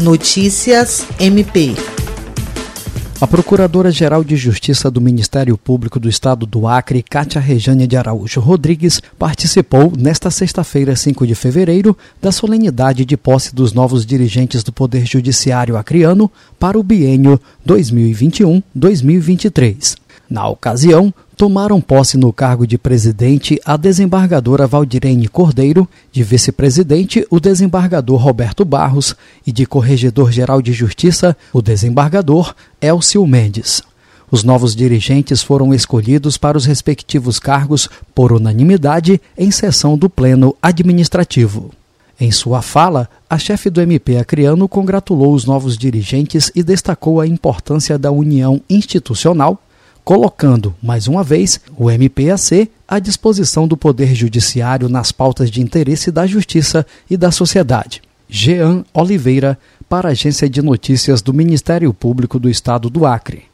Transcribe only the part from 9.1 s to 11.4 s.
participou nesta sexta-feira, 5 de